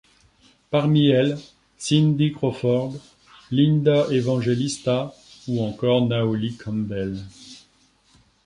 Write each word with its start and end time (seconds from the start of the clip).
Parmi 0.71 1.09
elles, 1.09 1.37
Cindy 1.77 2.31
Crawford, 2.31 2.95
Linda 3.51 4.07
Evangelista 4.09 5.13
ou 5.47 5.61
encore 5.61 6.07
Naomi 6.07 6.57
Campbell. 6.57 7.19